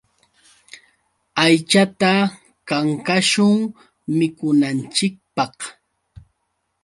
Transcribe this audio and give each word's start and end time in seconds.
Aychata 1.43 2.13
kankashun 2.69 3.55
mikunanchikpaq. 4.17 5.57